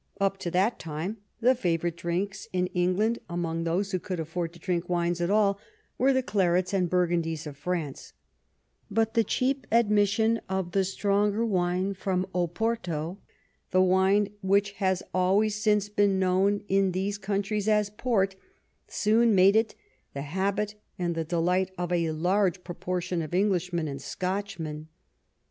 Up 0.19 0.39
to 0.39 0.49
that 0.49 0.79
time 0.79 1.17
the 1.41 1.53
favorite 1.53 1.95
drinks 1.95 2.47
in 2.51 2.65
England, 2.73 3.19
among 3.29 3.65
those 3.65 3.91
who 3.91 3.99
could 3.99 4.19
afford 4.19 4.51
to 4.53 4.59
drink 4.59 4.89
wines 4.89 5.21
at 5.21 5.29
all, 5.29 5.59
were 5.99 6.11
the 6.11 6.23
clarets 6.23 6.73
and 6.73 6.89
burgundies 6.89 7.45
of 7.45 7.55
France; 7.55 8.13
but 8.89 9.13
the 9.13 9.23
cheap 9.23 9.67
admission 9.71 10.41
of 10.49 10.71
the 10.71 10.83
stronger 10.83 11.45
wine 11.45 11.93
from 11.93 12.25
Oporto, 12.33 13.19
the 13.69 13.79
wine 13.83 14.29
which 14.41 14.71
has 14.77 15.03
always 15.13 15.53
since 15.53 15.87
been 15.87 16.17
known 16.17 16.63
in 16.67 16.93
these 16.93 17.19
countries 17.19 17.67
as 17.69 17.91
port, 17.91 18.35
soon 18.87 19.35
made 19.35 19.55
it 19.55 19.75
the 20.15 20.23
habit 20.23 20.73
and 20.97 21.13
the 21.13 21.23
delight 21.23 21.69
of 21.77 21.91
a 21.93 22.09
large 22.09 22.63
pro 22.63 22.73
portion 22.73 23.21
of 23.21 23.35
Englishmen 23.35 23.87
and 23.87 24.01
Scotchmen. 24.01 24.87